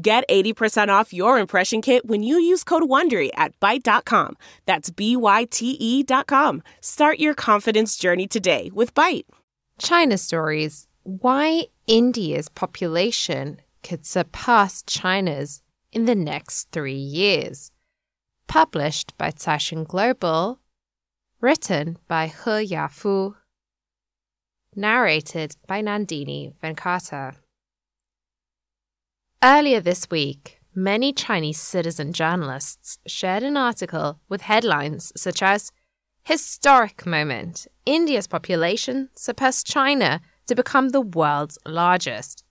[0.00, 4.36] Get 80% off your impression kit when you use code WONDERY at Byte.com.
[4.64, 6.62] That's B-Y-T-E dot com.
[6.80, 9.24] Start your confidence journey today with Byte.
[9.80, 17.72] China Stories Why India's population could surpass China's in the next three years.
[18.46, 20.60] Published by Caixin Global.
[21.40, 23.34] Written by He Yafu.
[24.76, 27.34] Narrated by Nandini Venkata.
[29.42, 35.70] Earlier this week, many Chinese citizen journalists shared an article with headlines such as
[36.24, 42.42] Historic Moment India's population surpassed China to become the world's largest.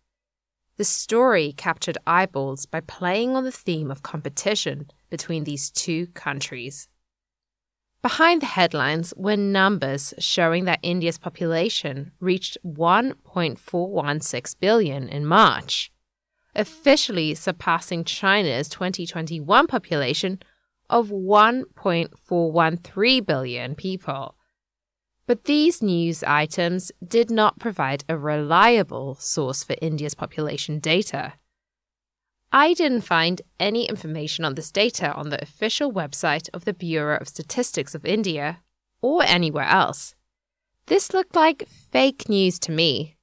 [0.78, 6.88] The story captured eyeballs by playing on the theme of competition between these two countries.
[8.02, 15.92] Behind the headlines were numbers showing that India's population reached 1.416 billion in March
[16.58, 20.40] officially surpassing China's 2021 population
[20.90, 24.36] of 1.413 billion people.
[25.28, 31.34] But these news items did not provide a reliable source for India's population data.
[32.52, 37.18] I didn't find any information on this data on the official website of the Bureau
[37.18, 38.62] of Statistics of India
[39.02, 40.16] or anywhere else.
[40.86, 43.18] This looked like fake news to me.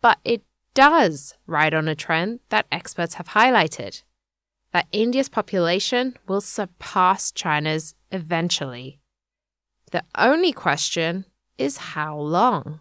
[0.00, 0.42] But it
[0.74, 4.02] does ride on a trend that experts have highlighted
[4.72, 8.98] that India's population will surpass China's eventually.
[9.90, 11.26] The only question
[11.58, 12.80] is how long.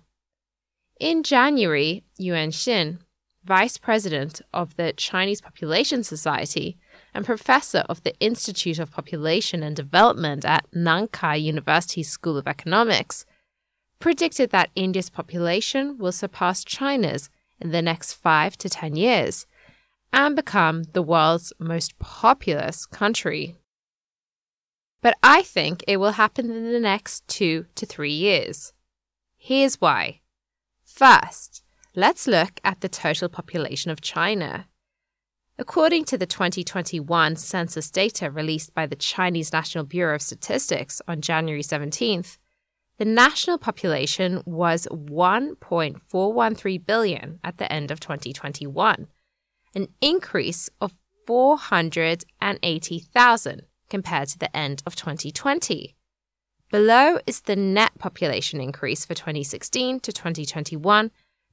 [0.99, 2.99] In January, Yuan Xin,
[3.43, 6.77] vice president of the Chinese Population Society
[7.13, 13.25] and professor of the Institute of Population and Development at Nankai University School of Economics,
[13.99, 17.29] predicted that India's population will surpass China's
[17.61, 19.45] in the next five to 10 years
[20.11, 23.55] and become the world's most populous country.
[25.01, 28.73] But I think it will happen in the next two to three years.
[29.37, 30.21] Here's why.
[30.83, 31.63] First,
[31.95, 34.67] let's look at the total population of China.
[35.57, 41.21] According to the 2021 census data released by the Chinese National Bureau of Statistics on
[41.21, 42.37] January 17th,
[43.01, 49.07] the national population was 1.413 billion at the end of 2021,
[49.73, 50.93] an increase of
[51.25, 55.95] 480,000 compared to the end of 2020.
[56.69, 61.09] Below is the net population increase for 2016 to 2021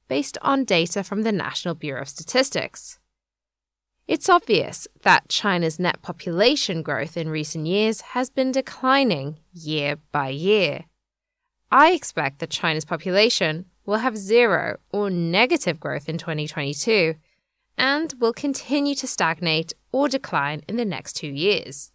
[0.07, 2.99] based on data from the National Bureau of Statistics.
[4.07, 10.29] It's obvious that China's net population growth in recent years has been declining year by
[10.29, 10.85] year.
[11.71, 17.15] I expect that China's population will have zero or negative growth in 2022
[17.77, 21.91] and will continue to stagnate or decline in the next two years.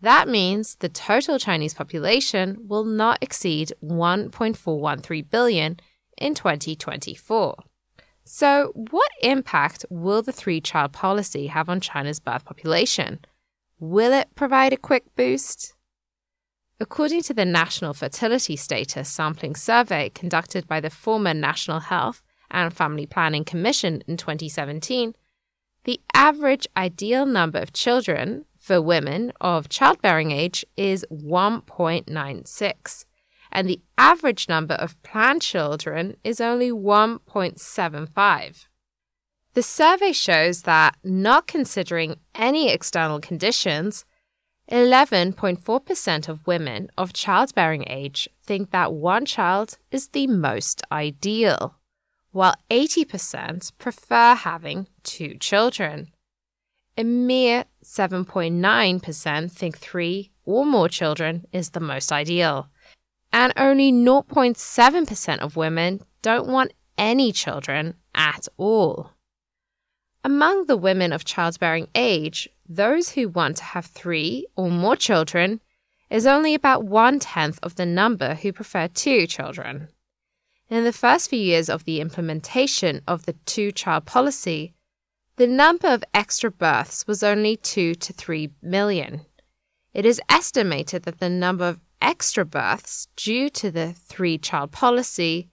[0.00, 5.80] That means the total Chinese population will not exceed 1.413 billion
[6.16, 7.56] in 2024.
[8.24, 13.20] So, what impact will the three child policy have on China's birth population?
[13.78, 15.74] Will it provide a quick boost?
[16.82, 22.72] According to the National Fertility Status Sampling Survey conducted by the former National Health and
[22.72, 25.14] Family Planning Commission in 2017,
[25.84, 33.04] the average ideal number of children for women of childbearing age is 1.96,
[33.52, 38.68] and the average number of planned children is only 1.75.
[39.52, 44.06] The survey shows that, not considering any external conditions,
[44.70, 51.76] 11.4% of women of childbearing age think that one child is the most ideal,
[52.30, 56.10] while 80% prefer having two children.
[56.96, 62.68] A mere 7.9% think three or more children is the most ideal,
[63.32, 69.10] and only 0.7% of women don't want any children at all.
[70.22, 75.60] Among the women of childbearing age, those who want to have three or more children
[76.08, 79.88] is only about one tenth of the number who prefer two children.
[80.68, 84.72] In the first few years of the implementation of the two child policy,
[85.34, 89.22] the number of extra births was only 2 to 3 million.
[89.92, 95.48] It is estimated that the number of extra births due to the three child policy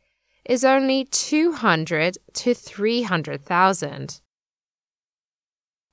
[0.46, 4.22] is only 200 to 300,000.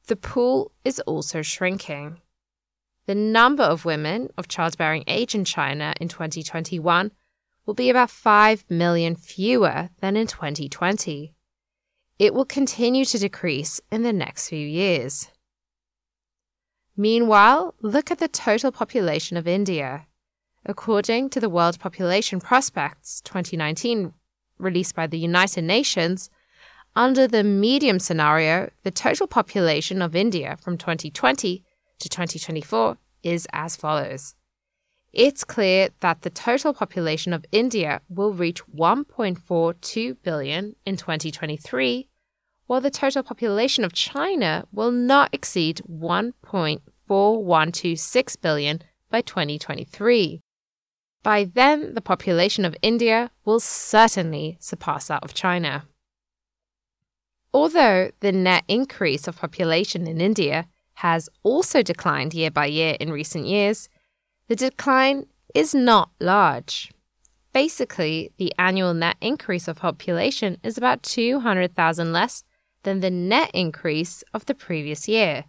[0.07, 2.21] The pool is also shrinking.
[3.07, 7.11] The number of women of childbearing age in China in 2021
[7.65, 11.35] will be about 5 million fewer than in 2020.
[12.19, 15.29] It will continue to decrease in the next few years.
[16.97, 20.07] Meanwhile, look at the total population of India.
[20.67, 24.13] According to the World Population Prospects 2019,
[24.59, 26.31] released by the United Nations,
[26.97, 31.65] under the medium scenario, the total population of India from 2020
[31.99, 34.35] to 2024 is as follows.
[35.13, 42.09] It's clear that the total population of India will reach 1.42 billion in 2023,
[42.67, 50.41] while the total population of China will not exceed 1.4126 billion by 2023.
[51.23, 55.85] By then, the population of India will certainly surpass that of China.
[57.55, 63.13] Although the net increase of population in India has also declined year by year in
[63.13, 63.89] recent years,
[64.49, 66.93] the decline is not large.
[67.53, 72.43] Basically, the annual net increase of population is about 200,000 less
[72.83, 75.45] than the net increase of the previous year.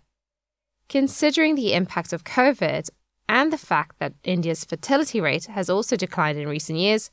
[0.88, 2.88] Considering the impact of COVID
[3.28, 7.10] and the fact that India's fertility rate has also declined in recent years,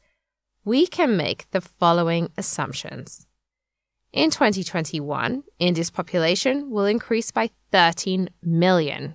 [0.66, 3.26] we can make the following assumptions.
[4.12, 9.14] In 2021, India's population will increase by 13 million.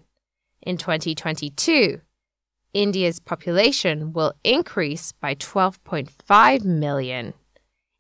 [0.64, 2.02] In 2022,
[2.74, 7.36] India's population will increase by 12.5 million.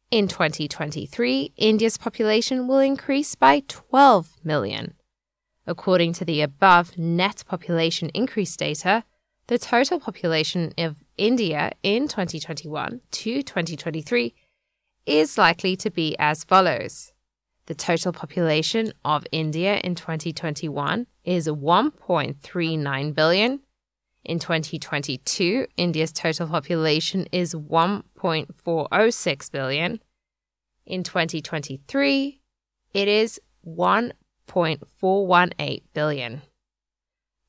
[0.09, 4.95] In 2023, India's population will increase by 12 million.
[5.67, 9.03] According to the above net population increase data,
[9.45, 14.33] the total population of India in 2021 to 2023
[15.07, 17.13] is likely to be as follows.
[17.67, 23.61] The total population of India in 2021 is 1.39 billion.
[24.23, 30.01] In 2022, India's total population is 1.406 billion.
[30.85, 32.41] In 2023,
[32.93, 36.41] it is 1.418 billion.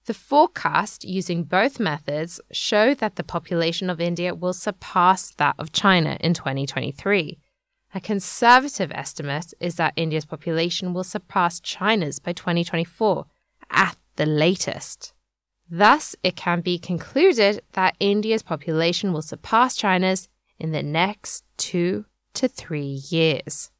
[0.06, 5.72] The forecast using both methods show that the population of India will surpass that of
[5.72, 7.38] China in 2023
[7.94, 13.26] a conservative estimate is that India's population will surpass China's by 2024
[13.70, 15.14] at the latest.
[15.70, 22.04] Thus, it can be concluded that India's population will surpass China's in the next two
[22.34, 23.70] to three years.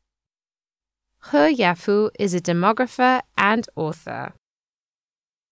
[1.30, 4.34] He Yafu is a demographer and author.